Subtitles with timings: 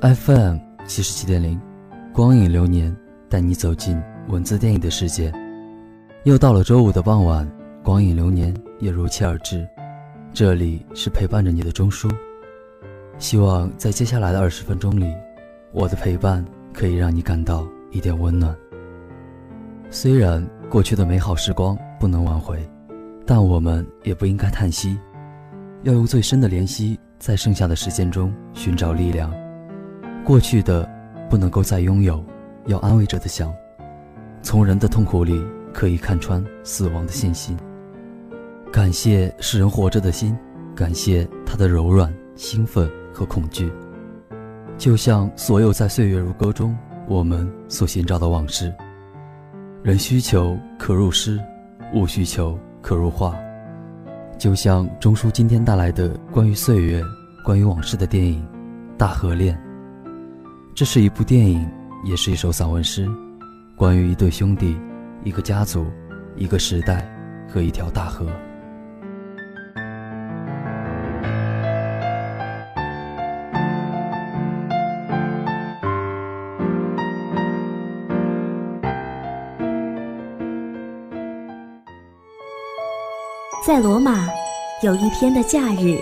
[0.00, 0.56] FM
[0.86, 1.60] 七十七点零，
[2.10, 2.96] 光影流年
[3.28, 5.30] 带你走进文字电影的世界。
[6.24, 7.46] 又到了周五的傍晚，
[7.84, 9.68] 光影流年也如期而至。
[10.32, 12.08] 这里是陪伴着你的钟书，
[13.18, 15.14] 希望在接下来的二十分钟里，
[15.70, 16.42] 我的陪伴
[16.72, 18.56] 可以让你感到一点温暖。
[19.90, 22.66] 虽然过去的美好时光不能挽回，
[23.26, 24.98] 但我们也不应该叹息，
[25.82, 29.30] 要用最深的怜惜，在剩下的时间中寻找力量。
[30.24, 30.88] 过去的
[31.28, 32.24] 不能够再拥有，
[32.66, 33.52] 要安慰着的想，
[34.42, 37.56] 从人的痛苦里可以看穿死亡的信息。
[38.70, 40.36] 感谢使人活着的心，
[40.74, 43.72] 感谢它的柔软、兴奋和恐惧，
[44.78, 46.76] 就像所有在岁月如歌中
[47.08, 48.72] 我们所寻找的往事。
[49.82, 51.40] 人需求可入诗，
[51.94, 53.34] 物需求可入画。
[54.38, 57.02] 就像钟书今天带来的关于岁月、
[57.44, 58.40] 关于往事的电影
[58.96, 59.56] 《大河恋》。
[60.72, 61.70] 这是一部电影，
[62.04, 63.06] 也是一首散文诗，
[63.76, 64.80] 关于一对兄弟、
[65.22, 65.86] 一个家族、
[66.36, 67.06] 一个时代
[67.46, 68.26] 和一条大河。
[83.66, 84.26] 在罗马，
[84.82, 86.00] 有一天的假日。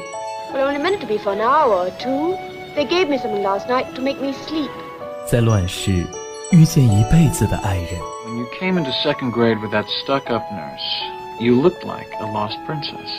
[5.26, 6.06] 在乱世，
[6.52, 7.86] 遇见一辈子的爱人。
[8.24, 13.10] When you came into second grade with that stuck-up nurse, you looked like a lost princess.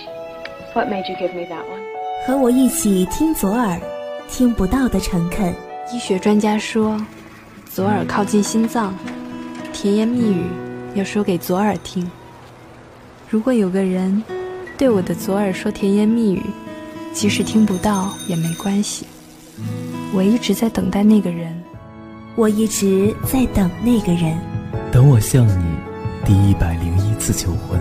[0.73, 1.81] What made you give me that one?
[2.25, 3.81] 和我一起听左耳，
[4.29, 5.53] 听不到的诚恳。
[5.91, 6.97] 医学专家说，
[7.69, 8.95] 左耳靠近心脏，
[9.73, 10.45] 甜言蜜语
[10.95, 12.09] 要说给左耳听。
[13.29, 14.23] 如果有个人。
[14.77, 16.41] 对我的左耳说甜言蜜语，
[17.11, 19.05] 即使听不到也没关系。
[20.11, 21.55] 我一直在等待那个人，
[22.35, 24.35] 我一直在等那个人。
[24.91, 25.75] 等我向你
[26.25, 27.79] 第一百零一次求婚。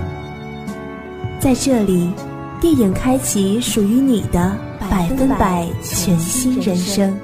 [1.41, 2.13] 在这里，
[2.61, 4.55] 电影开启属于你的
[4.91, 7.17] 百分百全新人生。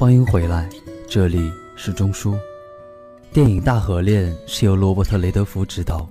[0.00, 0.66] 欢迎回来，
[1.06, 2.34] 这里是钟书。
[3.34, 6.08] 电影《大河恋》是由罗伯特·雷德福执导，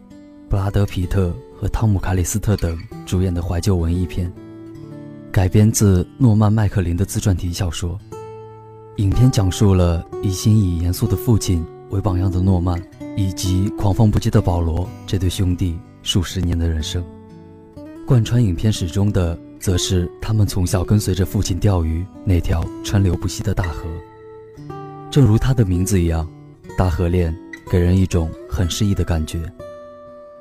[0.48, 4.32] 布拉德·皮特和汤姆·卡里斯特等主演的怀旧文艺片，
[5.32, 8.00] 改编自诺曼·麦克林的自传体小说。
[8.98, 12.80] 影片讲述了一心以严肃的父亲为榜样的诺曼，
[13.18, 17.04] 以及狂放不羁的保罗这对兄弟数十年的人生。
[18.06, 19.36] 贯穿影片始终的。
[19.60, 23.86] 则是他们从小跟随着父亲钓鱼那条川流不息的大河，
[25.12, 26.28] 正如它的名字一样，
[26.78, 27.36] 大河恋
[27.70, 29.42] 给人一种很诗意的感觉，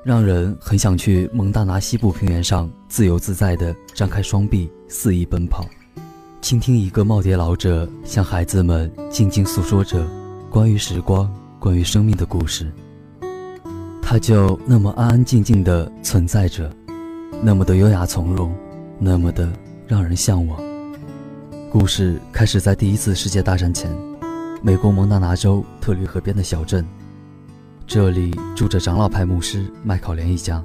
[0.04, 5.66] 让人很想去蒙大拿西部平原上自由自在地张开双臂肆意奔跑，
[6.40, 10.06] 倾听一个耄耋老者向孩子们静静诉说着
[10.48, 11.28] 关于时光、
[11.58, 12.70] 关于生命的故事。
[14.00, 16.72] 他就那么安安静静地存在着，
[17.42, 18.54] 那么的优雅从容。
[19.00, 19.48] 那么的
[19.86, 20.60] 让人向往。
[21.70, 23.90] 故事开始在第一次世界大战前，
[24.60, 26.84] 美国蒙大拿州特吕河边的小镇，
[27.86, 30.64] 这里住着长老派牧师麦考连一家。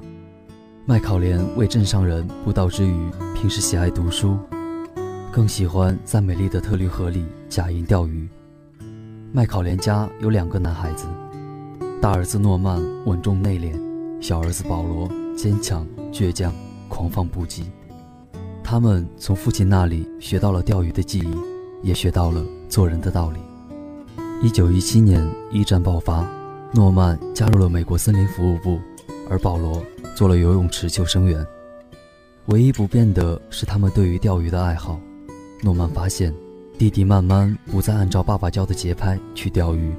[0.84, 4.36] 麦考莲为镇上人布道之余，平时喜爱读书，
[5.30, 8.28] 更喜欢在美丽的特律河里假银钓鱼。
[9.32, 11.06] 麦考莲家有两个男孩子，
[12.00, 13.72] 大儿子诺曼稳重内敛，
[14.20, 16.52] 小儿子保罗坚强倔强，
[16.88, 17.62] 狂放不羁。
[18.64, 21.36] 他们从父亲那里学到了钓鱼的技艺，
[21.82, 23.38] 也学到了做人的道理。
[24.42, 26.26] 一九一七年，一战爆发，
[26.72, 28.80] 诺曼加入了美国森林服务部，
[29.28, 29.84] 而保罗。
[30.16, 31.44] 做了游泳池救生员，
[32.46, 35.00] 唯一不变的是他们对于钓鱼的爱好。
[35.60, 36.32] 诺曼发现，
[36.78, 39.92] 弟弟慢慢不再按照爸爸教的节拍去钓鱼，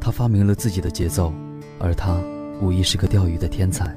[0.00, 1.34] 他发明了自己的节奏，
[1.80, 2.22] 而他
[2.60, 3.96] 无疑是个钓鱼的天才。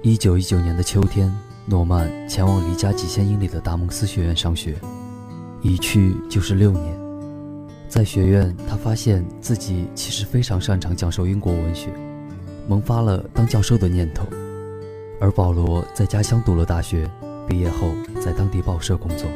[0.00, 1.30] 一九一九年的秋天，
[1.66, 4.76] 诺曼前往离家几千英里的达蒙斯学院上学，
[5.62, 6.94] 一去就是六年。
[7.88, 11.88] 在学院，他发现自己其实非常擅长讲授英国文学。
[12.68, 14.26] 萌发了当教授的念头，
[15.18, 17.10] 而保罗在家乡读了大学，
[17.48, 19.26] 毕业后在当地报社工作。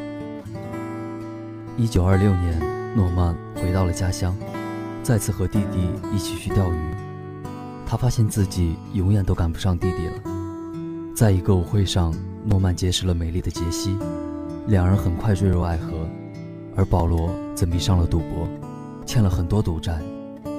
[1.79, 2.61] 一九二六年，
[2.95, 4.37] 诺曼回到了家乡，
[5.03, 6.79] 再次和弟弟一起去钓鱼。
[7.87, 10.38] 他发现自己永远都赶不上弟弟了。
[11.19, 13.99] 在一个舞会上，诺曼结识了美丽的杰西，
[14.69, 16.09] 两人很快坠入爱河，
[16.77, 18.49] 而保罗则迷上了赌博，
[19.05, 20.01] 欠了很多赌债，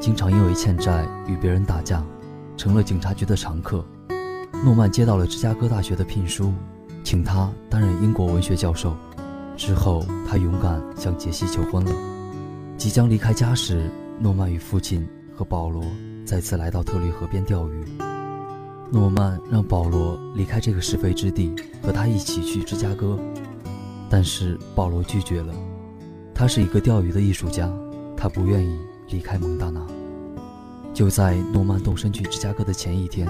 [0.01, 2.03] 经常因为欠债与别人打架。
[2.57, 3.85] 成了警察局的常客，
[4.65, 6.51] 诺曼接到了芝加哥大学的聘书，
[7.05, 8.93] 请他担任英国文学教授。
[9.55, 11.91] 之后，他勇敢向杰西求婚了。
[12.75, 13.89] 即将离开家时，
[14.19, 15.85] 诺曼与父亲和保罗
[16.25, 18.08] 再次来到特律河边钓鱼。
[18.91, 21.53] 诺曼让保罗离开这个是非之地，
[21.83, 23.19] 和他一起去芝加哥，
[24.09, 25.53] 但是保罗拒绝了。
[26.33, 27.71] 他是一个钓鱼的艺术家，
[28.17, 29.85] 他不愿意离开蒙大拿。
[30.91, 33.27] 就在诺曼动身去芝加哥的前一天，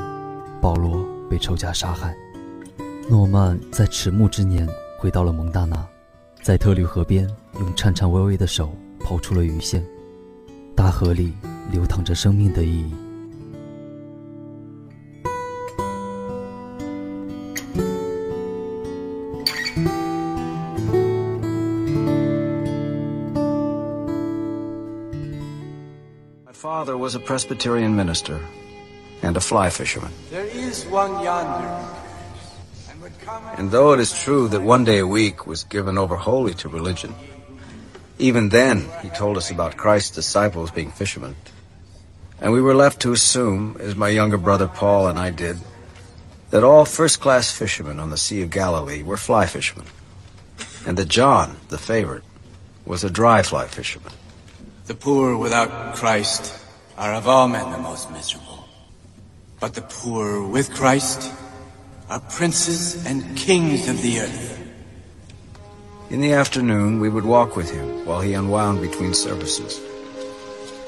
[0.61, 2.15] 保罗被仇家杀害。
[3.09, 4.67] 诺曼在迟暮之年
[4.97, 5.85] 回到了蒙大拿，
[6.41, 7.29] 在特律河边
[7.59, 9.83] 用颤颤巍巍的手抛出了鱼线，
[10.73, 11.33] 大河里
[11.69, 12.93] 流淌着生命的意义。
[26.69, 28.39] Father was a Presbyterian minister
[29.23, 30.11] and a fly fisherman.
[30.29, 31.65] There is one yonder.
[33.57, 36.69] And though it is true that one day a week was given over wholly to
[36.69, 37.15] religion,
[38.19, 41.35] even then he told us about Christ's disciples being fishermen.
[42.39, 45.57] And we were left to assume, as my younger brother Paul and I did,
[46.51, 49.87] that all first class fishermen on the Sea of Galilee were fly fishermen,
[50.85, 52.23] and that John, the favorite,
[52.85, 54.13] was a dry fly fisherman.
[54.89, 56.51] The poor without Christ
[56.97, 58.67] are of all men the most miserable.
[59.59, 61.31] But the poor with Christ
[62.09, 64.67] are princes and kings of the earth.
[66.09, 69.79] In the afternoon, we would walk with him while he unwound between services.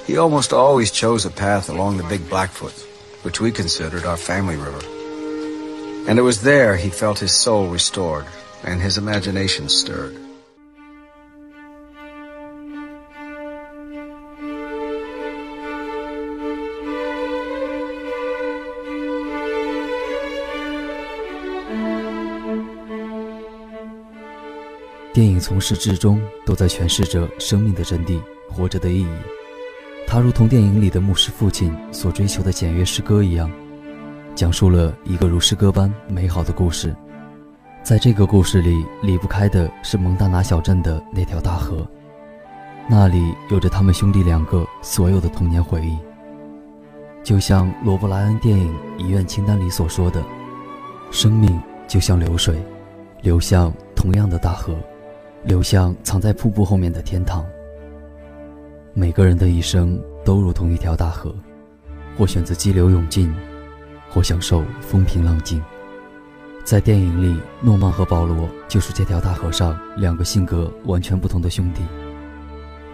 [0.07, 2.73] He almost always chose a path along the Big Blackfoot,
[3.21, 4.81] which we considered our family river.
[6.09, 8.25] And it was there he felt his soul restored
[8.63, 10.17] and his imagination stirred.
[25.21, 29.07] 电影从始至终都在诠释着生命的真谛、活着的意义。
[30.07, 33.47] 它如同电影里的牧师父亲所追求的简约诗歌一样，
[34.33, 36.95] 讲述了一个如诗歌般美好的故事。
[37.83, 41.87] 在这个故事里，离不开的是蒙大拿小镇的那条大河，
[42.89, 45.99] 那里有着他们兄弟两个所有的童年回忆。
[47.21, 50.23] 就像罗伯·莱恩电影《遗愿清单》里所说的
[51.13, 52.59] ：“生命就像流水，
[53.21, 54.75] 流向同样的大河。”
[55.43, 57.45] 流向藏在瀑布后面的天堂。
[58.93, 61.33] 每个人的一生都如同一条大河，
[62.17, 63.33] 或选择激流勇进，
[64.09, 65.61] 或享受风平浪静。
[66.63, 71.81] 在电影里，诺曼和保罗就是这条大河上两个性格完全不同的兄弟。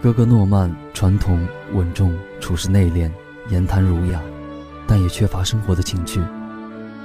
[0.00, 3.10] 哥哥诺曼传统稳重，处事内敛，
[3.50, 4.22] 言谈儒雅，
[4.86, 6.22] 但也缺乏生活的情趣；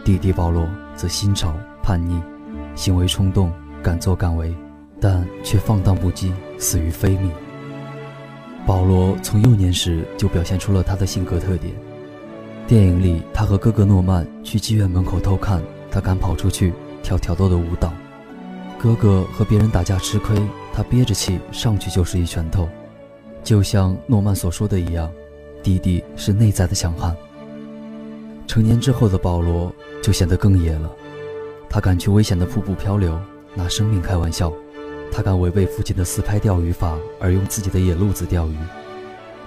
[0.06, 2.22] 弟弟保罗则新潮叛逆，
[2.76, 4.56] 行为冲动，敢作敢为。
[5.04, 7.30] 但却放荡不羁，死于非命。
[8.66, 11.76] 保罗从幼年时就表现出了他的性格特点。
[12.66, 16.72] 电影里，他和哥哥诺曼去妓院门口偷看，他敢跑出去
[17.04, 17.92] 跳挑逗的舞蹈。
[18.80, 20.42] 哥哥和别人打架吃亏，
[20.74, 22.70] 他憋着气上去就是一拳头。
[23.44, 25.12] 就像诺曼所说的一样，
[25.62, 27.14] 弟弟是内在的强悍。
[28.48, 29.70] 成年之后的保罗
[30.02, 30.90] 就显得更野了，
[31.70, 33.20] 他敢去危险的瀑布漂流，
[33.54, 34.50] 拿生命开玩笑；
[35.16, 38.56] 他敢违背父亲的私拍钓鱼法，而用自己的野路子钓鱼；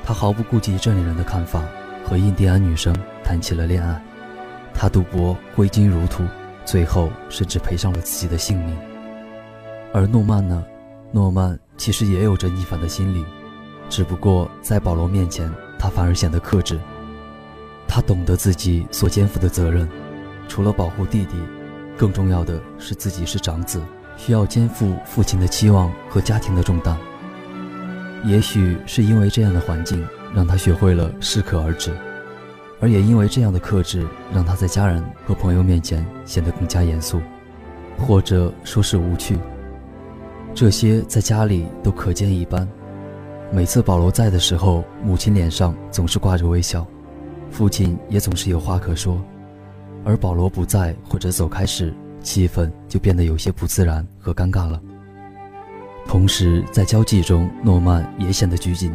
[0.04, 1.60] 他毫不顾及镇里人的看法，
[2.04, 4.00] 和印第安女生谈起了恋爱；
[4.72, 6.22] 他赌博挥金如土，
[6.64, 8.76] 最后甚至赔上了自己的性命。
[9.92, 10.64] 而诺曼呢？
[11.10, 13.24] 诺曼其实也有着逆反的心理，
[13.88, 16.78] 只不过在保罗面前，他反而显得克制。
[17.88, 19.88] 他懂得自己所肩负的责任，
[20.46, 21.34] 除了保护弟弟，
[21.96, 23.80] 更重要的是自己是长子，
[24.16, 26.96] 需要肩负父亲的期望和家庭的重担。
[28.24, 30.04] 也许是因为这样的环境，
[30.34, 31.92] 让他学会了适可而止，
[32.80, 37.20] 而也因为这样的克制，让他在家人和朋友面前显得更加严肃，
[37.98, 39.38] 或者说是无趣。
[40.54, 42.66] 这些在家里都可见一斑。
[43.52, 46.84] 每次保罗在的时候，母亲脸上总是挂着微笑，
[47.50, 49.18] 父亲也总是有话可说；
[50.04, 51.94] 而保罗不在或者走开时，
[52.26, 54.82] 气氛就变得有些不自然和尴尬了。
[56.08, 58.92] 同时，在交际中，诺曼也显得拘谨。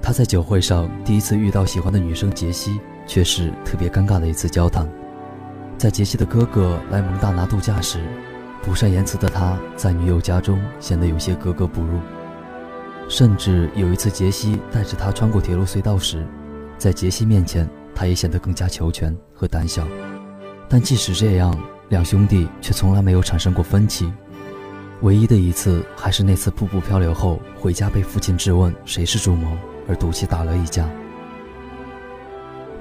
[0.00, 4.88] 他在酒会上第一次遇到喜欢的女生杰西，却是特别尴尬的一次交谈。
[5.76, 7.98] 在杰西的哥哥来蒙大拿度假时。
[8.62, 11.98] 不善言辞的他，在女友家中显得有些格格不入。
[13.08, 16.24] 甚至有一次，杰西带着他穿过铁路隧道时，
[16.78, 19.86] 在杰西面前，他也显得更加求全和胆小。
[20.68, 21.56] 但即使这样，
[21.88, 24.12] 两兄弟却从来没有产生过分歧。
[25.02, 30.88] 唯一的一次，还是那次瀑布漂流后回家被父亲质问谁是主谋，而赌气打了一架。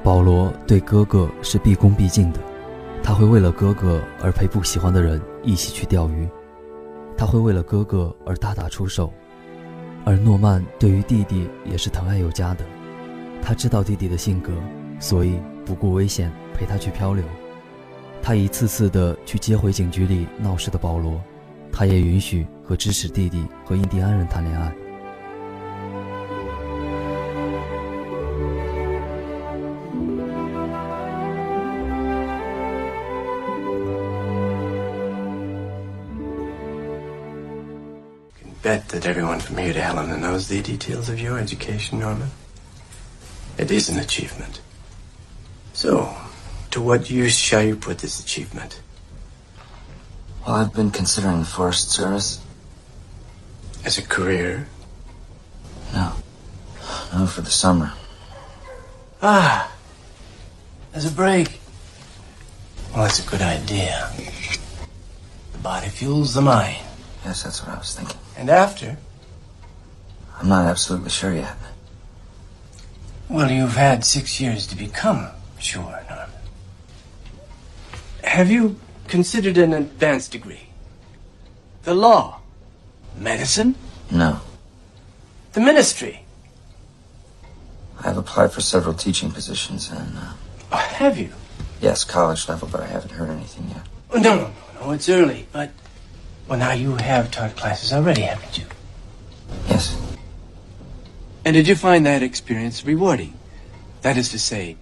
[0.02, 2.40] 保罗对哥哥是毕恭毕敬的。
[3.04, 6.28] 他会为了哥哥而陪不喜欢的人一起去钓鱼，
[7.16, 9.14] 他会为了哥哥而大打出手，
[10.04, 12.66] 而诺曼对于弟弟也是疼爱有加的。
[13.44, 14.52] 他知道弟弟的性格，
[15.00, 17.24] 所以不顾危险陪他去漂流。
[18.26, 21.22] 他一次次的去接回警局里闹事的保罗，
[21.72, 24.74] 他也允许和支持弟弟和印第安人谈恋爱。
[38.64, 42.32] bet that everyone from here to Helena knows the details of your education, Norman.
[43.60, 44.65] It is an achievement.
[46.86, 48.80] What use shall you put this achievement?
[50.46, 52.40] Well, I've been considering the Forest Service.
[53.84, 54.68] As a career?
[55.96, 56.14] No.
[57.12, 57.92] No, for the summer.
[59.20, 59.76] Ah.
[60.94, 61.60] As a break.
[62.94, 64.12] Well, that's a good idea.
[65.54, 66.86] The body fuels the mind.
[67.26, 68.20] Yes, that's what I was thinking.
[68.38, 68.96] And after?
[70.38, 71.58] I'm not absolutely sure yet.
[73.28, 76.05] Well, you've had six years to become sure.
[78.36, 78.78] Have you
[79.08, 80.68] considered an advanced degree?
[81.84, 82.42] The law?
[83.18, 83.76] Medicine?
[84.12, 84.42] No.
[85.54, 86.26] The ministry?
[88.04, 90.34] I've applied for several teaching positions and, uh,
[90.74, 91.30] Oh, have you?
[91.80, 93.88] yes, college level, but I haven't heard anything yet.
[94.12, 95.72] Oh, no, no, no, no, it's early, but.
[96.50, 98.66] Well, now you have taught classes already, haven't you?
[99.70, 99.98] Yes.
[101.46, 103.36] And did you find that experience rewarding?
[104.02, 104.76] That is to say,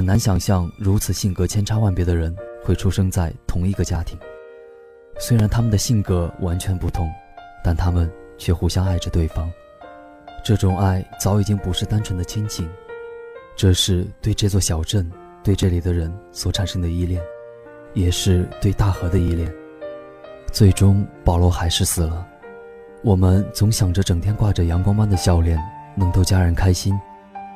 [0.00, 4.18] 很难想象如此性格千差万别的人会出生在同一个家庭。
[5.18, 7.06] 虽然他们的性格完全不同，
[7.62, 9.46] 但他们却互相爱着对方。
[10.42, 12.66] 这种爱早已经不是单纯的亲情，
[13.54, 15.06] 这是对这座小镇、
[15.44, 17.22] 对这里的人所产生的依恋，
[17.92, 19.52] 也是对大河的依恋。
[20.50, 22.26] 最终，保罗还是死了。
[23.02, 25.60] 我们总想着整天挂着阳光般的笑脸，
[25.94, 26.98] 能逗家人开心，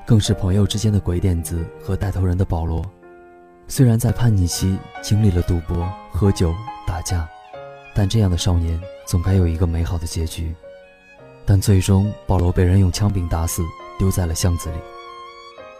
[0.06, 2.84] 更是朋友之间的鬼点子和带头人的保罗。
[3.68, 6.54] 虽然在叛逆期经历了赌博、喝酒、
[6.86, 7.28] 打架。
[7.96, 10.52] 但这样的少年总该有一个美好的结局，
[11.46, 13.62] 但最终保罗被人用枪柄打死，
[14.00, 14.76] 丢在了巷子里。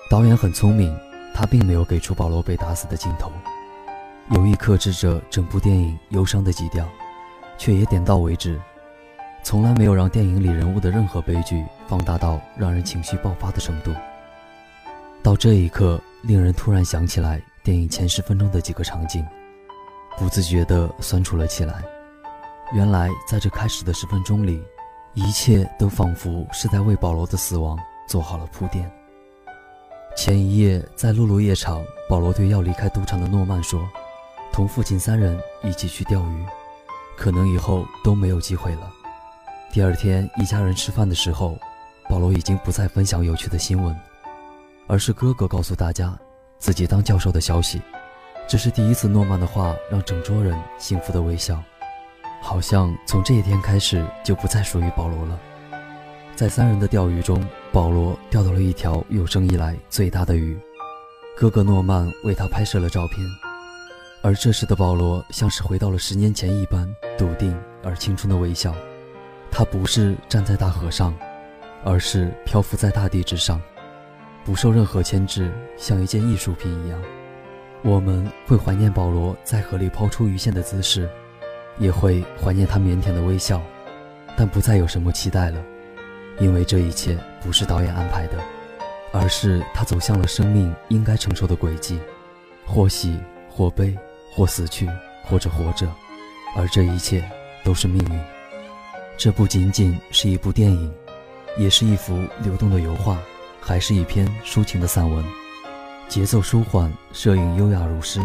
[0.09, 0.97] 导演很聪明，
[1.35, 3.33] 他并没有给出保罗被打死的镜头，
[4.31, 6.89] 有意克制着整部电影忧伤的基调，
[7.59, 8.61] 却也点到为止，
[9.43, 13.93] 从来没有让电影里人物的任何悲剧放大到让人情绪爆发的程度。
[15.25, 19.25] 到这一刻，令人突然想起来电影前十分钟的几个场景，
[20.19, 21.83] 不自觉地酸楚了起来。
[22.75, 24.63] 原来，在这开始的十分钟里，
[25.15, 28.93] 一切都仿佛是在为保罗的死亡做好了铺垫。
[30.15, 33.81] 前一夜在露露夜场，保罗对要离开赌场的诺曼说
[34.53, 36.47] ：“同父亲三人一起去钓鱼，
[37.17, 38.93] 可能以后都没有机会了。”
[39.73, 41.59] 第二天一家人吃饭的时候，
[42.11, 43.99] 保罗已经不再分享有趣的新闻，
[44.87, 46.17] 而是哥哥告诉大家
[46.59, 47.81] 自己当教授的消息。
[48.47, 51.63] 这是第一次，诺曼的话让整桌人幸福的微笑，
[52.43, 55.39] 好像从这一天开始就不再属于保罗了。
[56.37, 60.59] 在三人的钓鱼中，保罗钓到了一条有生以来最大的鱼。
[61.37, 63.25] 哥哥诺曼为他拍摄了照片，
[64.21, 66.87] 而这时的保罗像是回到了十年前一般
[67.17, 68.75] 笃定而青春的微笑。
[69.51, 71.15] 他不是站在大河上，
[71.85, 73.61] 而是漂浮在大地之上，
[74.45, 77.01] 不受任何牵制，像一件艺术品一样。
[77.83, 81.09] 我们会怀念保罗在河里抛出鱼线的姿势，
[81.79, 83.61] 也会怀念他腼腆的微笑，
[84.37, 85.63] 但不再有什么期待了。
[86.41, 88.39] 因为这一切不是导演安排的，
[89.13, 91.99] 而是他走向了生命应该承受的轨迹，
[92.67, 93.97] 或喜或悲，
[94.35, 94.89] 或死去
[95.25, 95.87] 或者活着，
[96.57, 97.23] 而这一切
[97.63, 98.21] 都是命运。
[99.17, 100.93] 这不仅仅是一部电影，
[101.57, 103.17] 也是一幅流动的油画，
[103.65, 105.25] 还是一篇抒情的散文。
[106.07, 108.21] 节奏舒缓，摄影优雅如诗，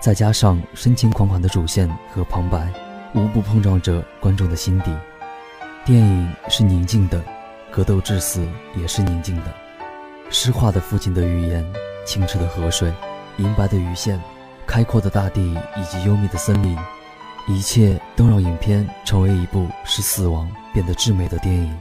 [0.00, 2.72] 再加上深情款款的主线和旁白，
[3.14, 4.92] 无不碰撞着观众的心底。
[5.84, 7.22] 电影是宁静的，
[7.70, 8.44] 格斗至死
[8.74, 9.54] 也是宁静的。
[10.28, 11.64] 诗化的父亲的语言，
[12.04, 12.92] 清澈的河水，
[13.36, 14.20] 银白的鱼线，
[14.66, 16.76] 开阔的大地以及幽密的森林，
[17.46, 21.78] 一切都让影片成为一部使死亡变得至美的电影。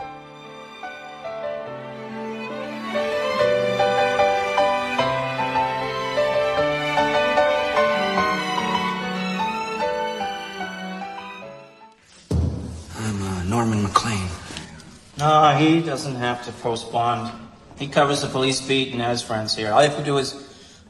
[15.52, 17.30] No, he doesn't have to postpone.
[17.78, 19.74] He covers the police beat and has friends here.
[19.74, 20.34] All you have to do is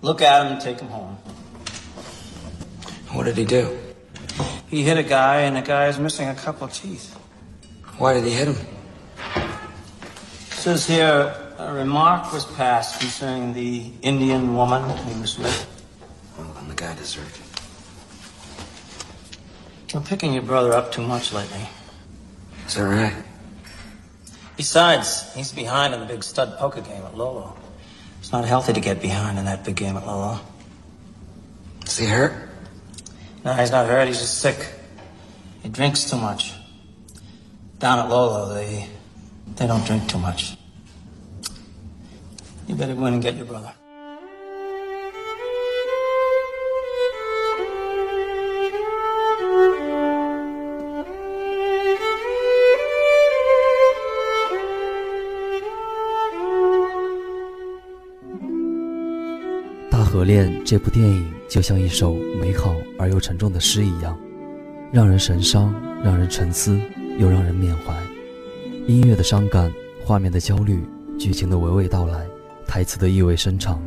[0.03, 1.15] look at him and take him home.
[3.11, 3.75] What did he do?
[4.69, 7.15] He hit a guy, and the guy is missing a couple of teeth.
[7.97, 8.67] Why did he hit him?
[9.35, 15.65] It says here a remark was passed concerning the Indian woman he was with.
[16.37, 17.41] Well, then the guy deserved it.
[19.91, 21.67] You're picking your brother up too much lately.
[22.67, 23.25] Is that right?
[24.61, 27.57] Besides, he's behind in the big stud poker game at Lolo.
[28.19, 30.39] It's not healthy to get behind in that big game at Lolo.
[31.83, 32.31] Is he hurt?
[33.43, 34.07] No, he's not hurt.
[34.07, 34.71] He's just sick.
[35.63, 36.53] He drinks too much.
[37.79, 38.87] Down at Lolo, they
[39.55, 40.55] they don't drink too much.
[42.67, 43.90] You better go in and get your brother.《
[60.21, 64.15] 河恋》这部电影就像一首美好而又沉重的诗一样，
[64.91, 66.79] 让人神伤，让人沉思，
[67.17, 67.91] 又让人缅怀。
[68.85, 69.73] 音乐的伤感，
[70.05, 70.79] 画面的焦虑，
[71.17, 72.23] 剧情的娓娓道来，
[72.67, 73.81] 台词的意味深长。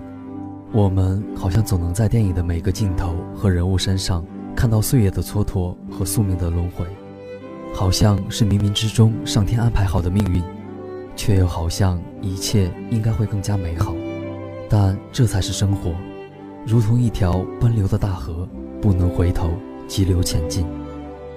[0.72, 6.84] 我们好像总能在电影的每个镜头和人物身上看到岁月的蹉跎和宿命的轮回，
[7.72, 10.42] 好像是冥冥之中上天安排好的命运，
[11.14, 13.94] 却又好像一切应该会更加美好。
[14.68, 15.94] 但这才是生活。
[16.66, 18.48] 如同一条奔流的大河，
[18.80, 19.50] 不能回头，
[19.86, 20.66] 急流前进，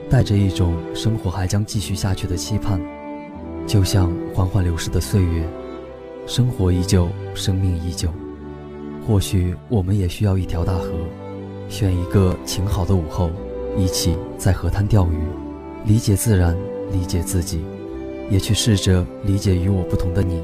[0.10, 2.80] 带着一种生活还将继续下去的期盼，
[3.66, 5.44] 就像缓缓流逝的岁月，
[6.26, 8.10] 生活依旧，生命依旧。
[9.06, 10.92] 或许我们也需要一条大河，
[11.68, 13.30] 选一个晴好的午后，
[13.76, 15.18] 一起在河滩钓鱼，
[15.86, 16.56] 理解自然，
[16.90, 17.66] 理解自己，
[18.30, 20.42] 也去试着理解与我不同的你。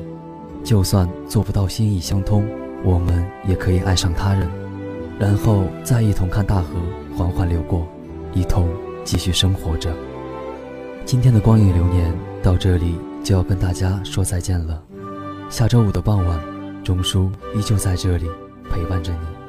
[0.62, 2.46] 就算做不到心意相通，
[2.84, 4.63] 我们也可以爱上他人。
[5.24, 6.76] 然后再一同看大河
[7.16, 7.88] 缓缓流过，
[8.34, 8.68] 一同
[9.06, 9.90] 继续生活着。
[11.06, 14.84] 今天的光影流年到这里就要跟大家说再见了。
[15.50, 16.38] 下周五的傍晚，
[16.84, 18.30] 钟叔依旧在这里
[18.70, 19.43] 陪伴着你。